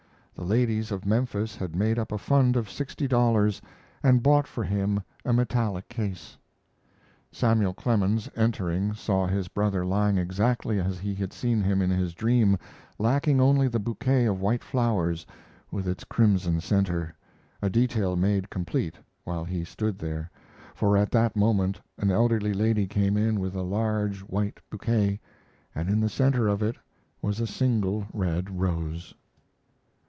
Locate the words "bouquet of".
13.79-14.41